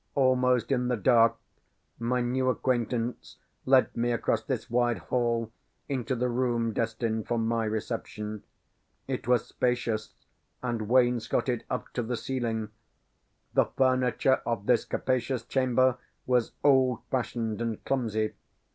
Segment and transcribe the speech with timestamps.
[0.15, 1.35] Almost in the dark
[1.99, 5.51] my new acquaintance led me across this wide hall
[5.87, 8.41] into the room destined for my reception.
[9.07, 10.15] It was spacious,
[10.63, 12.69] and wainscoted up to the ceiling.
[13.53, 18.33] The furniture of this capacious chamber was old fashioned and clumsy.